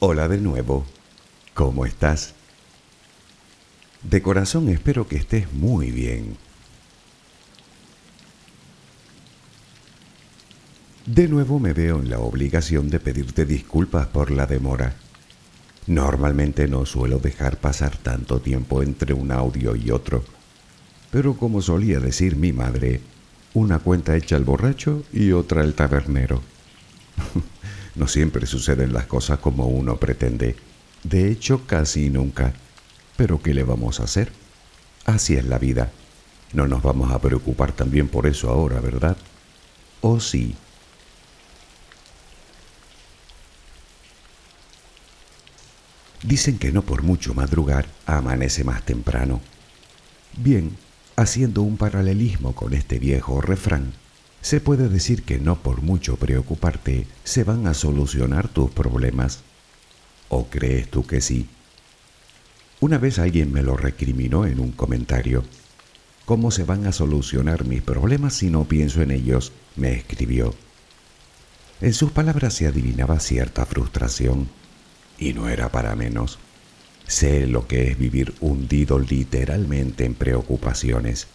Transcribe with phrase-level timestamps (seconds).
[0.00, 0.86] Hola de nuevo.
[1.54, 2.34] ¿Cómo estás?
[4.04, 6.36] De corazón espero que estés muy bien.
[11.04, 14.94] De nuevo me veo en la obligación de pedirte disculpas por la demora.
[15.88, 20.22] Normalmente no suelo dejar pasar tanto tiempo entre un audio y otro,
[21.10, 23.00] pero como solía decir mi madre,
[23.52, 26.40] una cuenta hecha al borracho y otra al tabernero.
[27.98, 30.56] no siempre suceden las cosas como uno pretende,
[31.02, 32.54] de hecho casi nunca.
[33.16, 34.32] Pero ¿qué le vamos a hacer?
[35.04, 35.90] Así es la vida.
[36.52, 39.16] No nos vamos a preocupar también por eso ahora, ¿verdad?
[40.00, 40.54] ¿O sí?
[46.22, 49.40] Dicen que no por mucho madrugar amanece más temprano.
[50.36, 50.76] Bien,
[51.16, 53.92] haciendo un paralelismo con este viejo refrán,
[54.40, 59.40] se puede decir que no por mucho preocuparte se van a solucionar tus problemas.
[60.28, 61.48] ¿O crees tú que sí?
[62.80, 65.44] Una vez alguien me lo recriminó en un comentario.
[66.24, 69.52] ¿Cómo se van a solucionar mis problemas si no pienso en ellos?
[69.76, 70.54] me escribió.
[71.80, 74.48] En sus palabras se adivinaba cierta frustración
[75.18, 76.38] y no era para menos.
[77.06, 81.26] Sé lo que es vivir hundido literalmente en preocupaciones.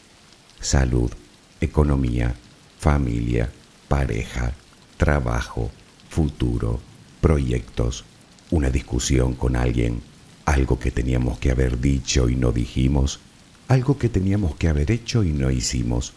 [0.59, 1.11] Salud,
[1.59, 2.35] economía,
[2.83, 3.49] familia,
[3.87, 4.51] pareja,
[4.97, 5.71] trabajo,
[6.09, 6.81] futuro,
[7.21, 8.03] proyectos,
[8.51, 10.01] una discusión con alguien,
[10.43, 13.21] algo que teníamos que haber dicho y no dijimos,
[13.69, 16.11] algo que teníamos que haber hecho y no hicimos.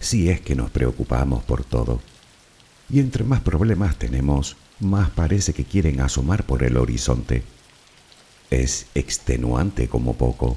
[0.00, 2.00] Si es que nos preocupamos por todo.
[2.90, 7.44] Y entre más problemas tenemos, más parece que quieren asomar por el horizonte.
[8.50, 10.56] Es extenuante como poco.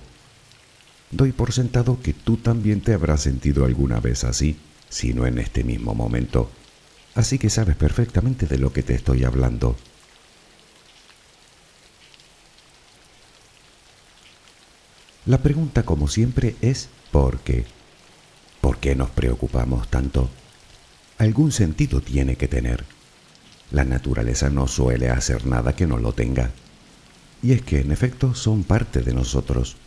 [1.11, 4.57] Doy por sentado que tú también te habrás sentido alguna vez así,
[4.91, 6.51] si no en este mismo momento.
[7.15, 9.75] Así que sabes perfectamente de lo que te estoy hablando.
[15.25, 17.65] La pregunta, como siempre, es ¿por qué?
[18.59, 20.29] ¿Por qué nos preocupamos tanto?
[21.17, 22.83] Algún sentido tiene que tener.
[23.71, 26.51] La naturaleza no suele hacer nada que no lo tenga.
[27.41, 29.77] Y es que en efecto son parte de nosotros.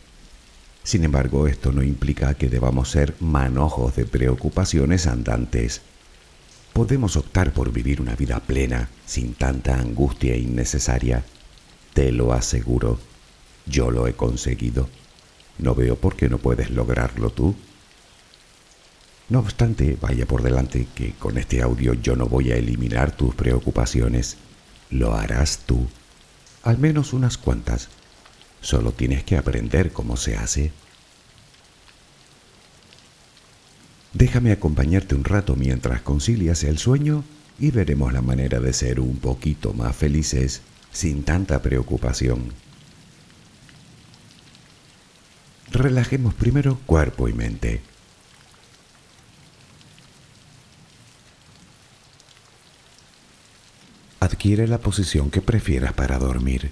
[0.85, 5.81] Sin embargo, esto no implica que debamos ser manojos de preocupaciones andantes.
[6.73, 11.25] Podemos optar por vivir una vida plena, sin tanta angustia innecesaria.
[11.95, 12.99] Te lo aseguro.
[13.65, 14.87] Yo lo he conseguido.
[15.57, 17.55] No veo por qué no puedes lograrlo tú.
[19.27, 23.33] No obstante, vaya por delante que con este audio yo no voy a eliminar tus
[23.33, 24.37] preocupaciones.
[24.91, 25.87] Lo harás tú.
[26.61, 27.89] Al menos unas cuantas.
[28.65, 30.71] Solo tienes que aprender cómo se hace.
[34.11, 37.23] Déjame acompañarte un rato mientras concilias el sueño
[37.59, 42.53] y veremos la manera de ser un poquito más felices sin tanta preocupación.
[45.71, 47.81] Relajemos primero cuerpo y mente.
[54.19, 56.71] Adquiere la posición que prefieras para dormir.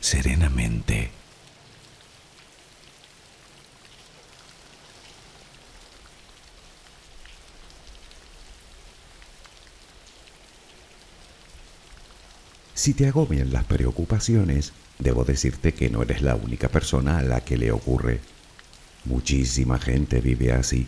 [0.00, 1.10] serenamente.
[12.74, 17.42] Si te agobian las preocupaciones, debo decirte que no eres la única persona a la
[17.42, 18.20] que le ocurre.
[19.04, 20.86] Muchísima gente vive así.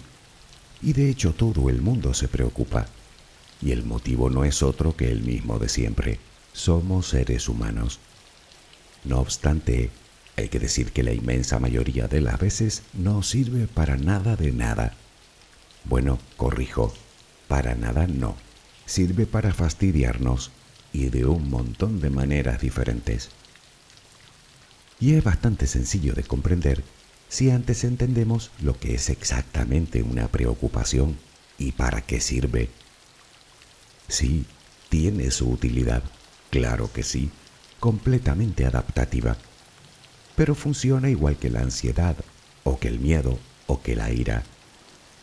[0.81, 2.87] Y de hecho todo el mundo se preocupa.
[3.61, 6.19] Y el motivo no es otro que el mismo de siempre.
[6.55, 8.01] Somos seres humanos.
[9.05, 9.91] No obstante,
[10.37, 14.53] hay que decir que la inmensa mayoría de las veces no sirve para nada de
[14.53, 14.95] nada.
[15.85, 16.95] Bueno, corrijo,
[17.49, 18.37] para nada no.
[18.87, 20.53] Sirve para fastidiarnos
[20.93, 23.31] y de un montón de maneras diferentes.
[25.01, 26.85] Y es bastante sencillo de comprender
[27.29, 31.19] si antes entendemos lo que es exactamente una preocupación
[31.59, 32.69] y para qué sirve.
[34.07, 34.45] Sí,
[34.91, 36.03] tiene su utilidad,
[36.51, 37.31] claro que sí
[37.83, 39.37] completamente adaptativa,
[40.37, 42.15] pero funciona igual que la ansiedad,
[42.63, 44.45] o que el miedo, o que la ira.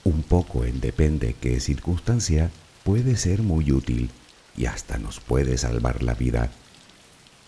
[0.03, 2.51] Un poco en depende qué circunstancia
[2.83, 4.09] puede ser muy útil
[4.57, 6.51] y hasta nos puede salvar la vida,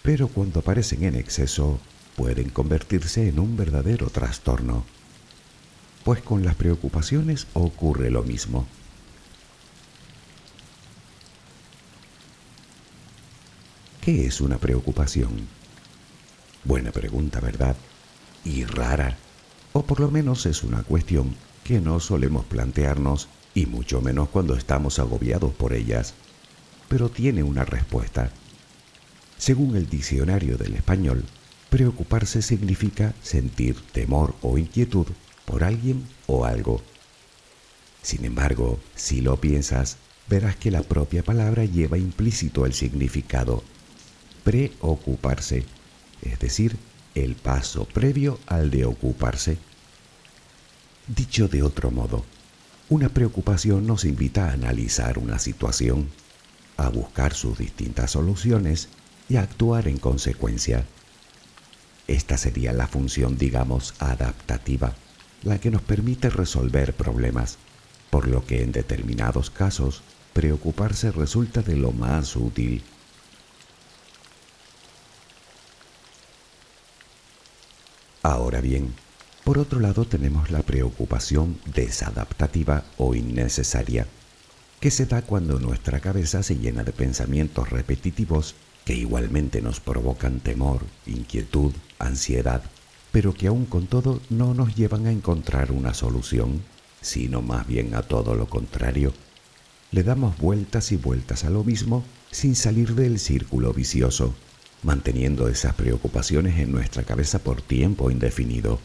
[0.02, 1.78] pero cuando aparecen en exceso
[2.16, 4.86] pueden convertirse en un verdadero trastorno.
[6.06, 8.66] Pues con las preocupaciones ocurre lo mismo.
[14.02, 15.48] ¿Qué es una preocupación?
[16.64, 17.76] Buena pregunta, ¿verdad?
[18.44, 19.16] Y rara.
[19.74, 24.56] O por lo menos es una cuestión que no solemos plantearnos y mucho menos cuando
[24.56, 26.16] estamos agobiados por ellas.
[26.88, 28.32] Pero tiene una respuesta.
[29.38, 31.24] Según el diccionario del español,
[31.70, 35.06] preocuparse significa sentir temor o inquietud
[35.46, 36.82] por alguien o algo.
[38.02, 43.64] Sin embargo, si lo piensas, verás que la propia palabra lleva implícito el significado
[44.44, 45.66] preocuparse,
[46.22, 46.78] es decir,
[47.16, 49.58] el paso previo al de ocuparse.
[51.08, 52.24] Dicho de otro modo,
[52.90, 56.10] una preocupación nos invita a analizar una situación,
[56.78, 58.90] a buscar sus distintas soluciones
[59.30, 60.86] y a actuar en consecuencia.
[62.08, 64.94] Esta sería la función, digamos, adaptativa,
[65.44, 67.58] la que nos permite resolver problemas,
[68.10, 72.84] por lo que en determinados casos preocuparse resulta de lo más útil.
[78.24, 78.94] Ahora bien,
[79.44, 84.06] por otro lado tenemos la preocupación desadaptativa o innecesaria,
[84.80, 90.40] que se da cuando nuestra cabeza se llena de pensamientos repetitivos que igualmente nos provocan
[90.40, 92.62] temor, inquietud, ansiedad,
[93.12, 96.62] pero que aún con todo no nos llevan a encontrar una solución,
[97.02, 99.14] sino más bien a todo lo contrario.
[99.92, 104.36] Le damos vueltas y vueltas a lo mismo sin salir del círculo vicioso,
[104.84, 108.80] manteniendo esas preocupaciones en nuestra cabeza por tiempo indefinido.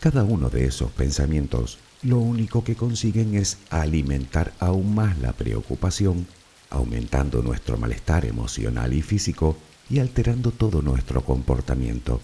[0.00, 6.26] Cada uno de esos pensamientos lo único que consiguen es alimentar aún más la preocupación,
[6.68, 9.56] aumentando nuestro malestar emocional y físico
[9.88, 12.20] y alterando todo nuestro comportamiento.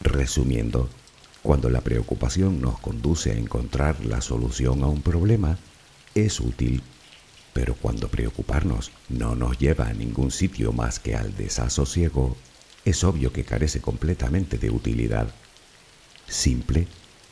[0.00, 0.90] Resumiendo,
[1.42, 5.56] cuando la preocupación nos conduce a encontrar la solución a un problema,
[6.14, 6.82] es útil,
[7.56, 12.36] pero cuando preocuparnos no nos lleva a ningún sitio más que al desasosiego,
[12.84, 15.28] es obvio que carece completamente de utilidad.
[16.28, 16.86] Simple,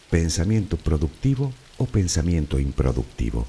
[0.09, 3.47] pensamiento productivo o pensamiento improductivo.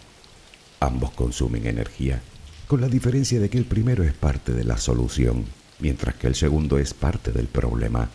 [0.82, 2.22] Ambos consumen energía,
[2.68, 5.46] con la diferencia de que el primero es parte de la solución,
[5.80, 8.10] mientras que el segundo es parte del problema.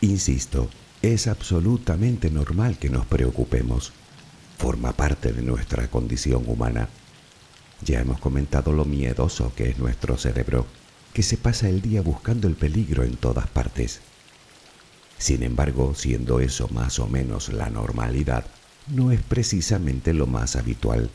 [0.00, 0.70] Insisto,
[1.02, 3.92] es absolutamente normal que nos preocupemos.
[4.58, 6.88] Forma parte de nuestra condición humana.
[7.82, 10.66] Ya hemos comentado lo miedoso que es nuestro cerebro,
[11.14, 14.00] que se pasa el día buscando el peligro en todas partes.
[15.16, 18.44] Sin embargo, siendo eso más o menos la normalidad,
[18.86, 21.10] no es precisamente lo más habitual.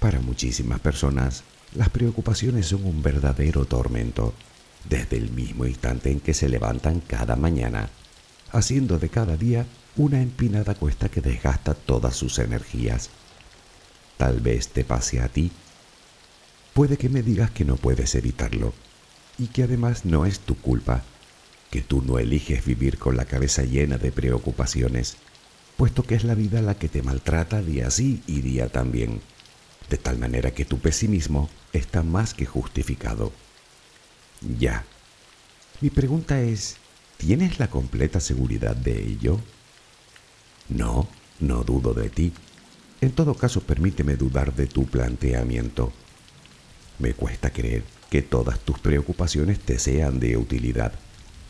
[0.00, 4.34] Para muchísimas personas, las preocupaciones son un verdadero tormento
[4.88, 7.88] desde el mismo instante en que se levantan cada mañana,
[8.52, 13.10] haciendo de cada día una empinada cuesta que desgasta todas sus energías.
[14.16, 15.50] Tal vez te pase a ti.
[16.74, 18.72] Puede que me digas que no puedes evitarlo
[19.38, 21.02] y que además no es tu culpa,
[21.70, 25.16] que tú no eliges vivir con la cabeza llena de preocupaciones,
[25.76, 29.20] puesto que es la vida la que te maltrata día sí y día también,
[29.90, 33.32] de tal manera que tu pesimismo está más que justificado.
[34.58, 34.84] Ya.
[35.80, 36.76] Mi pregunta es,
[37.22, 39.38] ¿tienes la completa seguridad de ello?
[40.68, 41.06] No,
[41.38, 42.32] no dudo de ti.
[43.00, 45.92] En todo caso, permíteme dudar de tu planteamiento.
[46.98, 50.94] Me cuesta creer que todas tus preocupaciones te sean de utilidad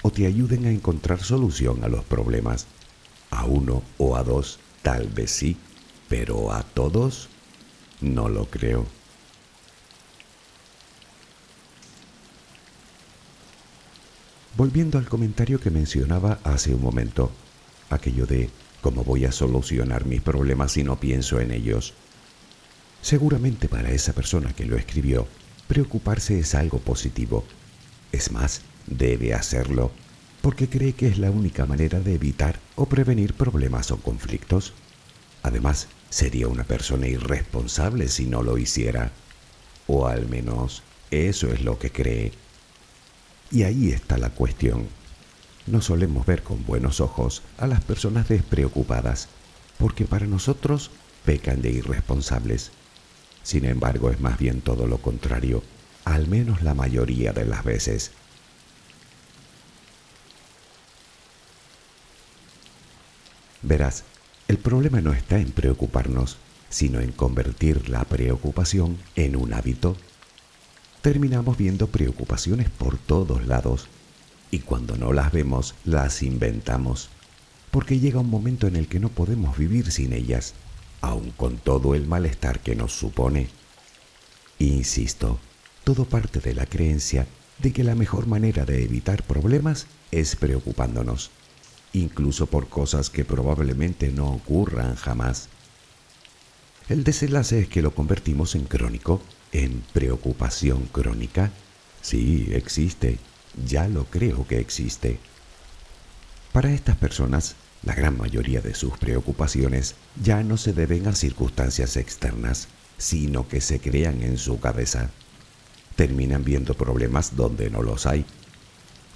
[0.03, 2.67] o te ayuden a encontrar solución a los problemas.
[3.31, 5.57] A uno o a dos, tal vez sí,
[6.07, 7.31] pero a todos,
[8.03, 8.85] no lo creo.
[14.55, 17.33] Volviendo al comentario que mencionaba hace un momento,
[17.89, 18.51] aquello de
[18.83, 21.95] cómo voy a solucionar mis problemas si no pienso en ellos.
[23.01, 25.27] Seguramente para esa persona que lo escribió,
[25.69, 27.45] preocuparse es algo positivo.
[28.13, 29.91] Es más, debe hacerlo
[30.43, 34.75] porque cree que es la única manera de evitar o prevenir problemas o conflictos.
[35.43, 39.13] Además, sería una persona irresponsable si no lo hiciera.
[39.87, 42.33] O al menos eso es lo que cree.
[43.53, 44.89] Y ahí está la cuestión.
[45.67, 49.29] No solemos ver con buenos ojos a las personas despreocupadas,
[49.79, 50.91] porque para nosotros
[51.27, 52.73] pecan de irresponsables.
[53.43, 55.63] Sin embargo, es más bien todo lo contrario,
[56.07, 58.13] al menos la mayoría de las veces.
[63.61, 64.05] Verás,
[64.49, 66.39] el problema no está en preocuparnos,
[66.71, 69.97] sino en convertir la preocupación en un hábito
[71.03, 73.89] terminamos viendo preocupaciones por todos lados
[74.53, 77.11] y cuando no las vemos las inventamos,
[77.73, 80.55] porque llega un momento en el que no podemos vivir sin ellas,
[81.01, 83.49] aun con todo el malestar que nos supone.
[84.61, 85.41] Insisto,
[85.83, 87.27] todo parte de la creencia
[87.59, 91.31] de que la mejor manera de evitar problemas es preocupándonos,
[91.93, 95.49] incluso por cosas que probablemente no ocurran jamás.
[96.89, 99.21] El desenlace es que lo convertimos en crónico
[99.53, 101.51] en preocupación crónica?
[102.01, 103.19] Sí, existe.
[103.67, 105.19] Ya lo creo que existe.
[106.53, 111.97] Para estas personas, la gran mayoría de sus preocupaciones ya no se deben a circunstancias
[111.97, 115.11] externas, sino que se crean en su cabeza.
[115.97, 118.25] Terminan viendo problemas donde no los hay.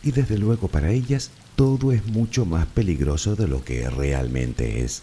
[0.02, 5.02] Y desde luego para ellas todo es mucho más peligroso de lo que realmente es.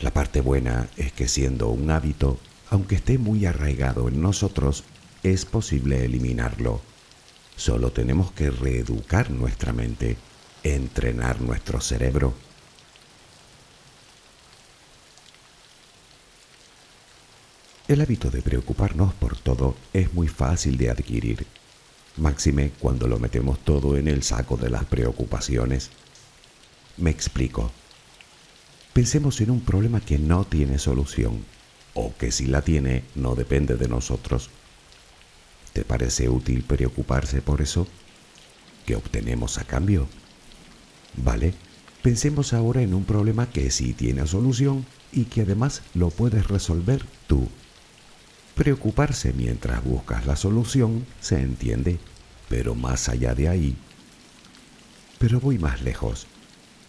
[0.00, 2.38] La parte buena es que siendo un hábito,
[2.70, 4.84] aunque esté muy arraigado en nosotros,
[5.22, 6.80] es posible eliminarlo.
[7.56, 10.16] Solo tenemos que reeducar nuestra mente,
[10.62, 12.34] entrenar nuestro cerebro.
[17.88, 21.46] El hábito de preocuparnos por todo es muy fácil de adquirir,
[22.18, 25.90] máxime cuando lo metemos todo en el saco de las preocupaciones.
[26.98, 27.72] Me explico.
[28.92, 31.44] Pensemos en un problema que no tiene solución,
[31.98, 34.50] o que si la tiene no depende de nosotros.
[35.72, 37.88] ¿Te parece útil preocuparse por eso?
[38.86, 40.08] ¿Qué obtenemos a cambio?
[41.16, 41.54] Vale,
[42.02, 47.04] pensemos ahora en un problema que sí tiene solución y que además lo puedes resolver
[47.26, 47.48] tú.
[48.54, 51.98] Preocuparse mientras buscas la solución se entiende,
[52.48, 53.76] pero más allá de ahí.
[55.18, 56.28] Pero voy más lejos.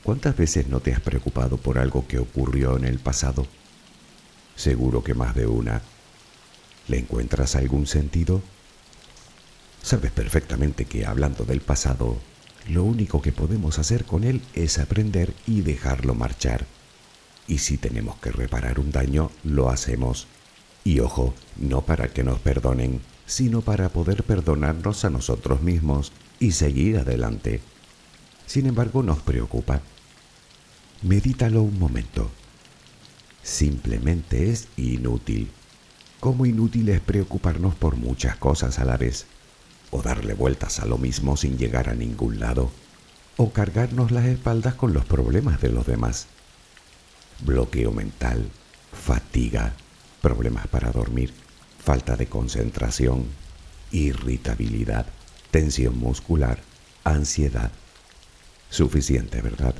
[0.04, 3.48] ¿Cuántas veces no te has preocupado por algo que ocurrió en el pasado?
[4.60, 5.82] Seguro que más de una.
[6.89, 8.41] ¿Le encuentras algún sentido?
[9.82, 12.17] Sabes perfectamente que hablando del pasado,
[12.67, 16.65] lo único que podemos hacer con él es aprender y dejarlo marchar.
[17.48, 20.28] Y si tenemos que reparar un daño, lo hacemos.
[20.84, 26.52] Y ojo, no para que nos perdonen, sino para poder perdonarnos a nosotros mismos y
[26.52, 27.62] seguir adelante.
[28.45, 29.80] Sin embargo, nos preocupa.
[31.02, 32.30] Medítalo un momento.
[33.43, 35.52] Simplemente es inútil.
[36.19, 39.25] Como inútil es preocuparnos por muchas cosas a la vez
[39.91, 42.71] o darle vueltas a lo mismo sin llegar a ningún lado,
[43.38, 46.28] o cargarnos las espaldas con los problemas de los demás.
[47.45, 48.49] Bloqueo mental,
[48.91, 49.73] fatiga,
[50.21, 51.34] problemas para dormir,
[51.80, 53.25] falta de concentración,
[53.91, 55.08] irritabilidad,
[55.52, 56.60] tensión muscular,
[57.04, 57.71] ansiedad.
[58.69, 59.73] Suficiente, ¿verdad?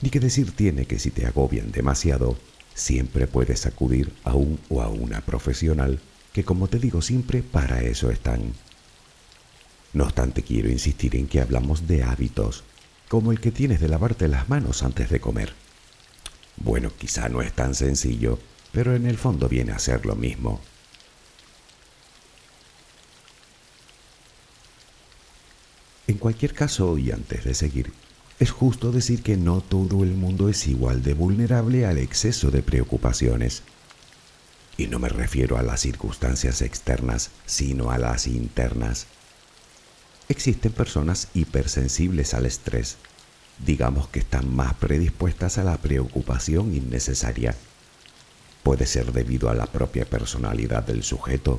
[0.00, 2.36] Ni que decir tiene que si te agobian demasiado,
[2.74, 6.00] siempre puedes acudir a un o a una profesional
[6.32, 8.52] que como te digo siempre, para eso están.
[9.92, 12.62] No obstante, quiero insistir en que hablamos de hábitos,
[13.08, 15.54] como el que tienes de lavarte las manos antes de comer.
[16.58, 18.38] Bueno, quizá no es tan sencillo,
[18.70, 20.60] pero en el fondo viene a ser lo mismo.
[26.06, 27.92] En cualquier caso, y antes de seguir,
[28.38, 32.62] es justo decir que no todo el mundo es igual de vulnerable al exceso de
[32.62, 33.62] preocupaciones.
[34.76, 39.06] Y no me refiero a las circunstancias externas, sino a las internas.
[40.28, 42.96] Existen personas hipersensibles al estrés,
[43.66, 47.56] digamos que están más predispuestas a la preocupación innecesaria.
[48.62, 51.58] Puede ser debido a la propia personalidad del sujeto,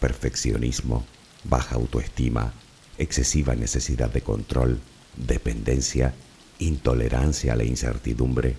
[0.00, 1.04] perfeccionismo,
[1.44, 2.54] baja autoestima,
[2.96, 4.80] excesiva necesidad de control,
[5.16, 6.14] dependencia,
[6.58, 8.56] intolerancia a la incertidumbre,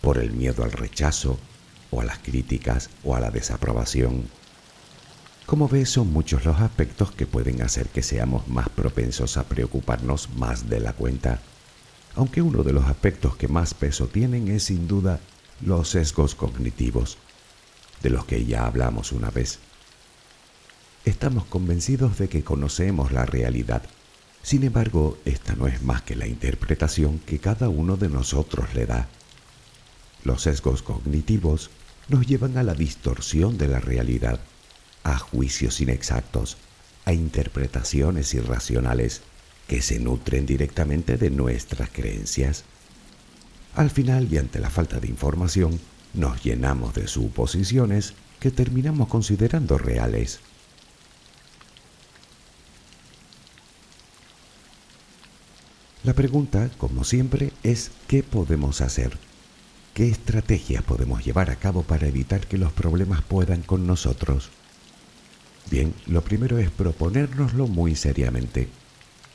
[0.00, 1.38] por el miedo al rechazo,
[1.92, 4.24] o a las críticas o a la desaprobación.
[5.46, 10.30] Como ves, son muchos los aspectos que pueden hacer que seamos más propensos a preocuparnos
[10.36, 11.40] más de la cuenta,
[12.16, 15.20] aunque uno de los aspectos que más peso tienen es sin duda
[15.60, 17.18] los sesgos cognitivos,
[18.02, 19.58] de los que ya hablamos una vez.
[21.04, 23.82] Estamos convencidos de que conocemos la realidad,
[24.42, 28.86] sin embargo, esta no es más que la interpretación que cada uno de nosotros le
[28.86, 29.08] da.
[30.24, 31.70] Los sesgos cognitivos
[32.08, 34.40] nos llevan a la distorsión de la realidad,
[35.04, 36.56] a juicios inexactos,
[37.04, 39.22] a interpretaciones irracionales
[39.68, 42.64] que se nutren directamente de nuestras creencias.
[43.74, 45.80] Al final y ante la falta de información,
[46.14, 50.40] nos llenamos de suposiciones que terminamos considerando reales.
[56.04, 59.16] La pregunta, como siempre, es ¿qué podemos hacer?
[59.94, 64.50] ¿Qué estrategias podemos llevar a cabo para evitar que los problemas puedan con nosotros?
[65.70, 68.68] Bien, lo primero es proponérnoslo muy seriamente,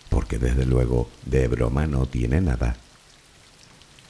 [0.09, 2.75] porque desde luego de broma no tiene nada.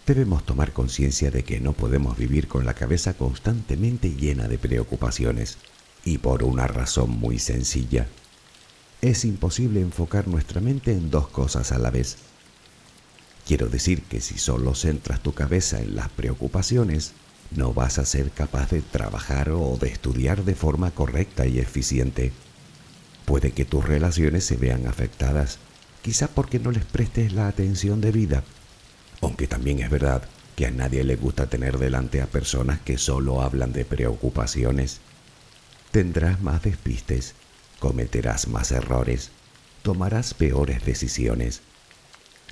[0.08, 5.60] Debemos tomar conciencia de que no podemos vivir con la cabeza constantemente llena de preocupaciones,
[6.04, 8.08] y por una razón muy sencilla.
[9.04, 12.18] Es imposible enfocar nuestra mente en dos cosas a la vez
[13.48, 17.14] Quiero decir que si solo centras tu cabeza en las preocupaciones,
[17.56, 22.34] no vas a ser capaz de trabajar o de estudiar de forma correcta y eficiente.
[23.24, 25.60] Puede que tus relaciones se vean afectadas,
[26.02, 28.44] quizá porque no les prestes la atención debida,
[29.22, 30.24] aunque también es verdad
[30.58, 35.00] que a nadie le gusta tener delante a personas que solo hablan de preocupaciones.
[35.92, 37.34] Tendrás más despistes,
[37.80, 39.32] cometerás más errores,
[39.84, 41.62] tomarás peores decisiones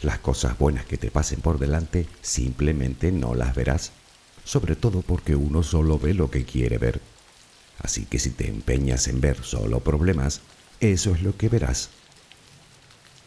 [0.01, 3.91] las cosas buenas que te pasen por delante simplemente no las verás,
[4.43, 7.01] sobre todo porque uno solo ve lo que quiere ver.
[7.79, 10.41] Así que si te empeñas en ver solo problemas,
[10.79, 11.89] eso es lo que verás.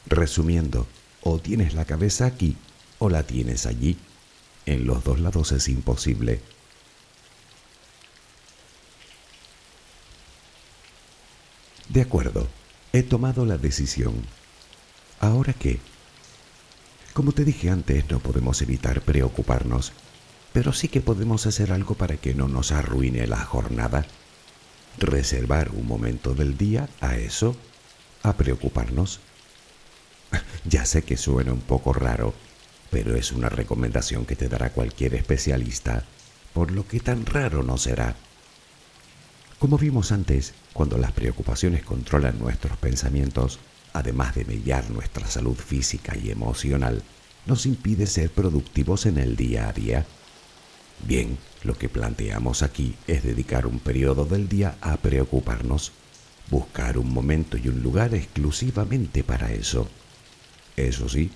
[0.06, 0.86] Resumiendo,
[1.22, 2.56] o tienes la cabeza aquí
[2.98, 3.96] o la tienes allí.
[4.66, 6.40] En los dos lados es imposible.
[11.88, 12.46] De acuerdo,
[12.92, 14.14] he tomado la decisión.
[15.20, 15.80] ¿Ahora qué?
[17.18, 19.92] Como te dije antes, no podemos evitar preocuparnos,
[20.52, 24.06] pero sí que podemos hacer algo para que no nos arruine la jornada.
[24.98, 27.56] Reservar un momento del día a eso,
[28.22, 29.18] a preocuparnos.
[30.64, 32.34] Ya sé que suena un poco raro,
[32.88, 36.04] pero es una recomendación que te dará cualquier especialista,
[36.54, 38.14] por lo que tan raro no será.
[39.58, 43.58] Como vimos antes, cuando las preocupaciones controlan nuestros pensamientos,
[43.98, 47.02] además de mellar nuestra salud física y emocional,
[47.46, 50.06] nos impide ser productivos en el día a día.
[51.06, 55.92] Bien, lo que planteamos aquí es dedicar un periodo del día a preocuparnos,
[56.50, 59.88] buscar un momento y un lugar exclusivamente para eso.
[60.76, 61.30] Eso sí,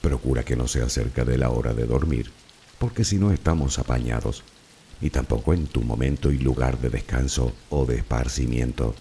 [0.00, 2.30] procura que no sea cerca de la hora de dormir,
[2.78, 4.42] porque si no estamos apañados
[5.00, 8.94] y tampoco en tu momento y lugar de descanso o de esparcimiento.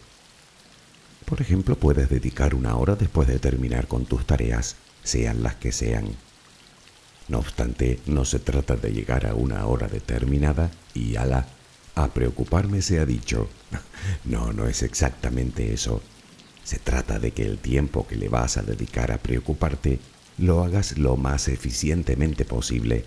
[1.26, 5.72] Por ejemplo, puedes dedicar una hora después de terminar con tus tareas, sean las que
[5.72, 6.10] sean.
[7.28, 11.48] No obstante, no se trata de llegar a una hora determinada y ala,
[11.96, 13.50] a preocuparme se ha dicho.
[14.26, 16.02] No, no es exactamente eso.
[16.64, 20.00] Se trata de que el tiempo que le vas a dedicar a preocuparte
[20.40, 23.06] lo hagas lo más eficientemente posible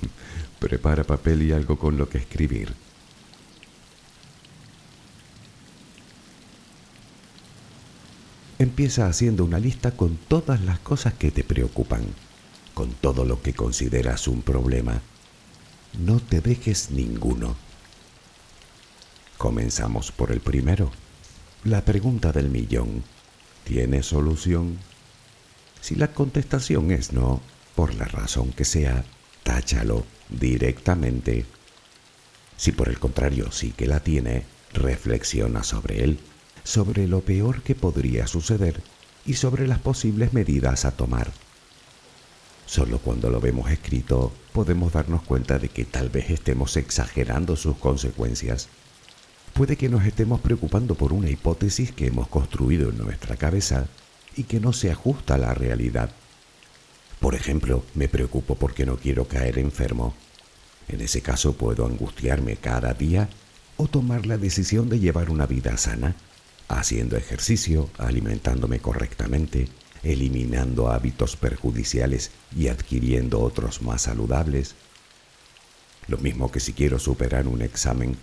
[0.58, 2.72] Prepara papel y algo con lo que escribir.
[8.62, 12.04] Empieza haciendo una lista con todas las cosas que te preocupan,
[12.74, 15.02] con todo lo que consideras un problema.
[15.98, 17.56] No te dejes ninguno.
[19.36, 20.92] Comenzamos por el primero.
[21.64, 23.02] La pregunta del millón.
[23.64, 24.78] ¿Tiene solución?
[25.80, 27.40] Si la contestación es no,
[27.74, 29.04] por la razón que sea,
[29.42, 31.46] táchalo directamente.
[32.56, 36.20] Si por el contrario sí que la tiene, reflexiona sobre él,
[36.64, 38.82] sobre lo peor que podría suceder
[39.26, 41.32] y sobre las posibles medidas a tomar.
[42.66, 47.76] Solo cuando lo vemos escrito podemos darnos cuenta de que tal vez estemos exagerando sus
[47.76, 48.68] consecuencias.
[49.52, 53.86] Puede que nos estemos preocupando por una hipótesis que hemos construido en nuestra cabeza
[54.36, 56.10] y que no se ajusta a la realidad.
[57.20, 60.14] Por ejemplo, me preocupo porque no quiero caer enfermo.
[60.88, 63.28] En ese caso puedo angustiarme cada día
[63.76, 66.16] o tomar la decisión de llevar una vida sana,
[66.78, 69.68] haciendo ejercicio, alimentándome correctamente,
[70.02, 74.74] eliminando hábitos perjudiciales y adquiriendo otros más saludables.
[76.08, 78.16] Lo mismo que si quiero superar un examen,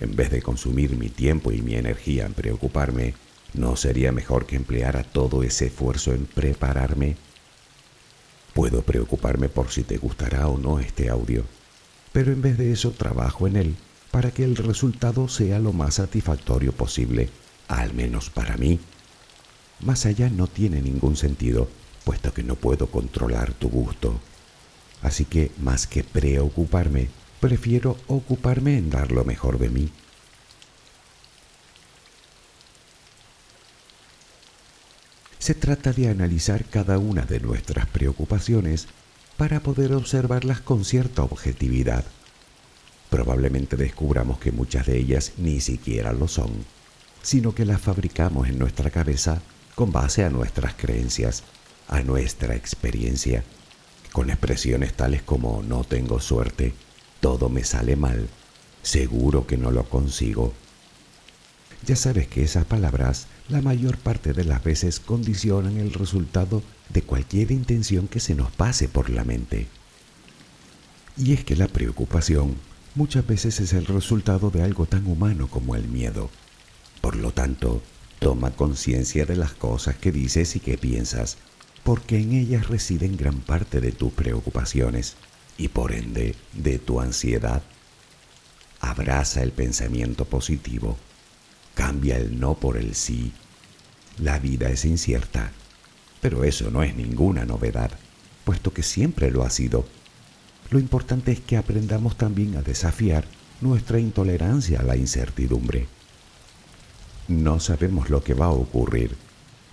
[0.00, 3.14] en vez de consumir mi tiempo y mi energía en preocuparme,
[3.54, 7.16] ¿no sería mejor que empleara todo ese esfuerzo en prepararme?
[8.54, 11.44] Puedo preocuparme por si te gustará o no este audio,
[12.12, 13.76] pero en vez de eso trabajo en él
[14.10, 17.28] para que el resultado sea lo más satisfactorio posible,
[17.68, 18.80] al menos para mí.
[19.80, 21.68] Más allá no tiene ningún sentido,
[22.04, 24.18] puesto que no puedo controlar tu gusto.
[25.02, 27.08] Así que, más que preocuparme,
[27.40, 29.90] prefiero ocuparme en dar lo mejor de mí.
[35.38, 38.88] Se trata de analizar cada una de nuestras preocupaciones
[39.36, 42.04] para poder observarlas con cierta objetividad.
[43.08, 46.50] Probablemente descubramos que muchas de ellas ni siquiera lo son,
[47.22, 49.42] sino que las fabricamos en nuestra cabeza
[49.74, 51.44] con base a nuestras creencias,
[51.88, 53.44] a nuestra experiencia,
[54.12, 56.74] con expresiones tales como no tengo suerte,
[57.20, 58.28] todo me sale mal,
[58.82, 60.52] seguro que no lo consigo,
[61.86, 67.02] ya sabes que esas palabras la mayor parte de las veces condicionan el resultado de
[67.02, 69.68] cualquier intención que se nos pase por la mente.
[71.16, 72.56] Y es que la preocupación
[72.94, 76.30] muchas veces es el resultado de algo tan humano como el miedo.
[77.00, 77.82] Por lo tanto,
[78.18, 81.36] toma conciencia de las cosas que dices y que piensas,
[81.84, 85.16] porque en ellas residen gran parte de tus preocupaciones
[85.56, 87.62] y por ende de tu ansiedad.
[88.80, 90.96] Abraza el pensamiento positivo
[91.78, 93.30] Cambia el no por el sí.
[94.18, 95.52] La vida es incierta,
[96.20, 97.92] pero eso no es ninguna novedad,
[98.42, 99.86] puesto que siempre lo ha sido.
[100.70, 103.26] Lo importante es que aprendamos también a desafiar
[103.60, 105.86] nuestra intolerancia a la incertidumbre.
[107.28, 109.16] No sabemos lo que va a ocurrir,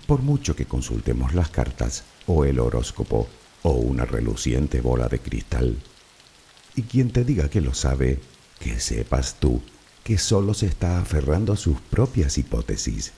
[0.06, 3.28] por mucho que consultemos las cartas o el horóscopo
[3.62, 5.76] o una reluciente bola de cristal.
[6.74, 8.20] Y quien te diga que lo sabe,
[8.60, 9.62] que sepas tú
[10.06, 13.12] que solo se está aferrando a sus propias hipótesis,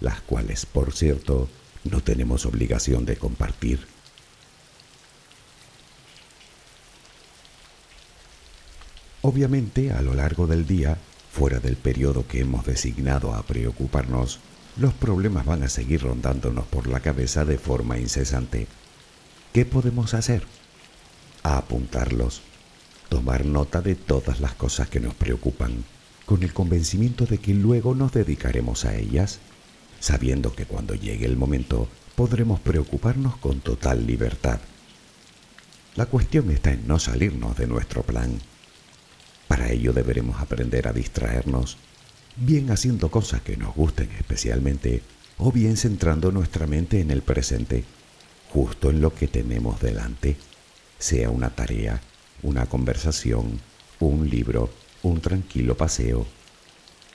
[0.00, 1.48] las cuales, por cierto,
[1.84, 3.86] no tenemos obligación de compartir.
[9.22, 10.98] Obviamente, a lo largo del día,
[11.34, 14.38] fuera del periodo que hemos designado a preocuparnos,
[14.76, 18.68] los problemas van a seguir rondándonos por la cabeza de forma incesante.
[19.52, 20.44] ¿Qué podemos hacer?
[21.42, 22.42] A apuntarlos,
[23.08, 25.84] tomar nota de todas las cosas que nos preocupan,
[26.24, 29.40] con el convencimiento de que luego nos dedicaremos a ellas,
[29.98, 34.60] sabiendo que cuando llegue el momento podremos preocuparnos con total libertad.
[35.96, 38.38] La cuestión está en no salirnos de nuestro plan.
[39.54, 41.76] Para ello deberemos aprender a distraernos
[42.34, 45.00] bien haciendo cosas que nos gusten especialmente,
[45.38, 47.84] o bien centrando nuestra mente en el presente,
[48.52, 50.36] justo en lo que tenemos delante,
[50.98, 52.00] sea una tarea,
[52.42, 53.60] una conversación,
[54.00, 54.70] un libro,
[55.04, 56.26] un tranquilo paseo.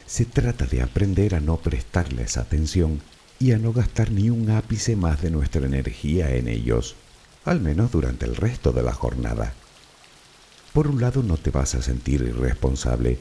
[0.06, 3.02] Se trata de aprender a no prestarles atención
[3.38, 6.95] y a no gastar ni un ápice más de nuestra energía en ellos,
[7.43, 9.54] al menos durante el resto de la jornada.
[10.73, 13.19] Por un lado no te vas a sentir irresponsable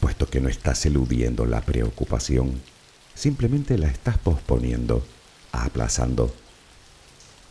[0.00, 2.60] puesto que no estás eludiendo la preocupación,
[3.14, 5.04] simplemente la estás posponiendo,
[5.52, 6.34] aplazando.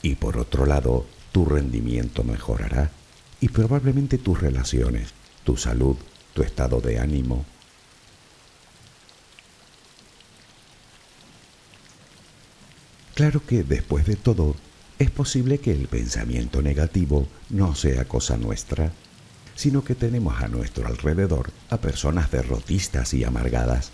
[0.02, 2.92] Y por otro lado, tu rendimiento mejorará
[3.40, 5.96] y probablemente tus relaciones, tu salud,
[6.34, 7.46] tu estado de ánimo.
[13.14, 14.56] Claro que después de todo,
[14.98, 18.92] es posible que el pensamiento negativo no sea cosa nuestra,
[19.60, 23.92] sino que tenemos a nuestro alrededor a personas derrotistas y amargadas.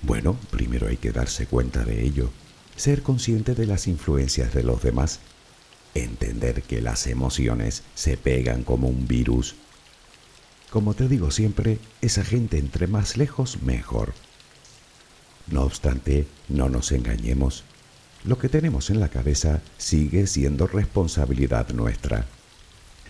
[0.00, 2.30] Bueno, primero hay que darse cuenta de ello,
[2.74, 5.20] ser consciente de las influencias de los demás,
[5.92, 9.54] entender que las emociones se pegan como un virus.
[10.70, 14.14] Como te digo siempre, esa gente entre más lejos mejor.
[15.46, 17.64] No obstante, no nos engañemos.
[18.24, 22.24] Lo que tenemos en la cabeza sigue siendo responsabilidad nuestra.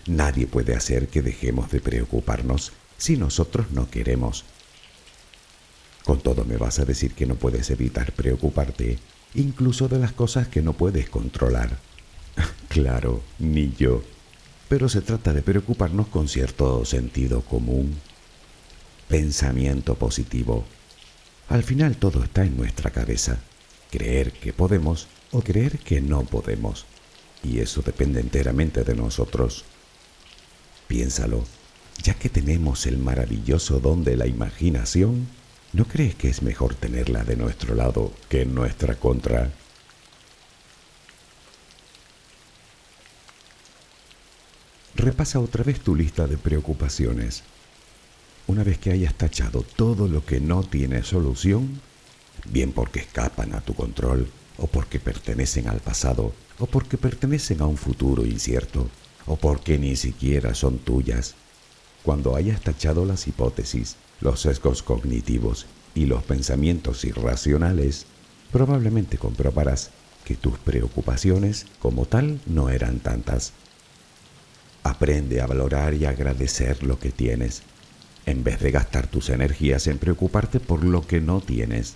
[0.07, 4.45] Nadie puede hacer que dejemos de preocuparnos si nosotros no queremos.
[6.05, 8.99] Con todo me vas a decir que no puedes evitar preocuparte,
[9.35, 11.79] incluso de las cosas que no puedes controlar.
[12.69, 14.03] claro, ni yo.
[14.69, 17.95] Pero se trata de preocuparnos con cierto sentido común.
[19.09, 20.65] Pensamiento positivo.
[21.49, 23.39] Al final todo está en nuestra cabeza.
[23.91, 26.85] Creer que podemos o creer que no podemos.
[27.43, 29.65] Y eso depende enteramente de nosotros.
[30.89, 31.45] Piénsalo,
[32.03, 35.27] ya que tenemos el maravilloso don de la imaginación,
[35.73, 39.51] ¿no crees que es mejor tenerla de nuestro lado que en nuestra contra?
[44.95, 47.43] Repasa otra vez tu lista de preocupaciones.
[48.47, 51.81] Una vez que hayas tachado todo lo que no tiene solución,
[52.51, 57.67] bien porque escapan a tu control, o porque pertenecen al pasado, o porque pertenecen a
[57.67, 58.89] un futuro incierto,
[59.27, 61.35] o porque ni siquiera son tuyas.
[62.03, 68.07] Cuando hayas tachado las hipótesis, los sesgos cognitivos y los pensamientos irracionales,
[68.53, 69.91] probablemente comprobarás
[70.25, 73.53] que tus preocupaciones como tal no eran tantas.
[74.83, 77.63] Aprende a valorar y agradecer lo que tienes,
[78.27, 81.95] en vez de gastar tus energías en preocuparte por lo que no tienes.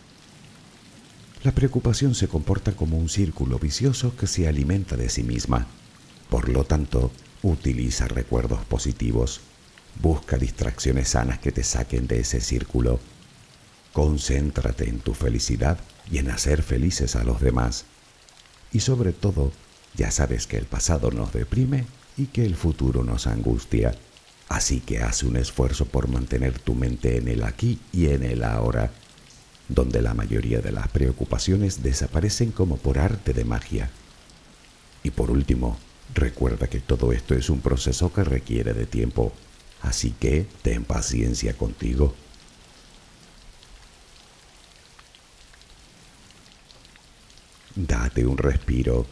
[1.45, 5.67] La preocupación se comporta como un círculo vicioso que se alimenta de sí misma
[6.31, 7.11] por lo tanto,
[7.43, 9.41] utiliza recuerdos positivos.
[10.03, 13.01] Busca distracciones sanas que te saquen de ese círculo.
[13.93, 15.79] Concéntrate en tu felicidad
[16.11, 17.85] y en hacer felices a los demás.
[18.73, 19.53] Y sobre todo,
[19.97, 21.87] ya sabes que el pasado nos deprime
[22.17, 23.95] y que el futuro nos angustia.
[24.49, 28.45] Así que haz un esfuerzo por mantener tu mente en el aquí y en el
[28.45, 28.91] ahora,
[29.69, 33.91] donde la mayoría de las preocupaciones desaparecen como por arte de magia.
[35.03, 35.79] Y por último,
[36.15, 39.33] Recuerda que todo esto es un proceso que requiere de tiempo,
[39.83, 42.15] así que ten paciencia contigo.
[47.75, 49.07] Date un respiro,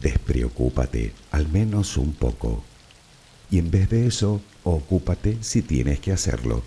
[0.00, 2.64] despreocúpate al menos un poco.
[3.50, 6.62] Y en vez de eso, ocúpate si tienes que hacerlo.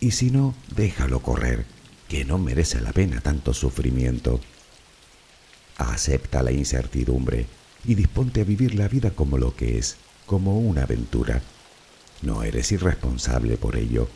[0.00, 1.64] Y si no, déjalo correr,
[2.08, 4.40] que no merece la pena tanto sufrimiento.
[5.78, 7.46] Acepta la incertidumbre
[7.84, 11.42] y disponte a vivir la vida como lo que es, como una aventura.
[12.22, 14.08] No eres irresponsable por ello,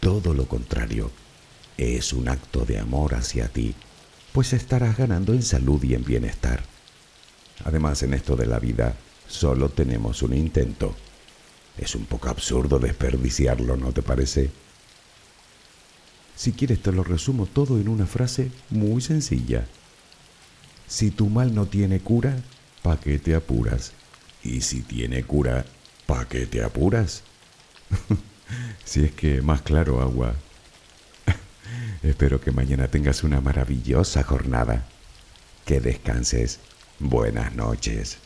[0.00, 1.10] todo lo contrario,
[1.76, 3.74] es un acto de amor hacia ti,
[4.32, 6.62] pues estarás ganando en salud y en bienestar.
[7.64, 8.96] Además, en esto de la vida,
[9.26, 10.94] solo tenemos un intento.
[11.76, 14.50] Es un poco absurdo desperdiciarlo, ¿no te parece?
[16.36, 19.66] Si quieres te lo resumo todo en una frase muy sencilla.
[20.86, 22.36] Si tu mal no tiene cura,
[22.88, 23.92] ¿pa' qué te apuras?
[24.42, 25.66] Y si tiene cura,
[26.06, 27.22] ¿pa' qué te apuras?
[28.86, 30.34] si es que más claro agua.
[32.02, 34.86] Espero que mañana tengas una maravillosa jornada.
[35.66, 36.60] Que descanses.
[36.98, 38.16] Buenas noches.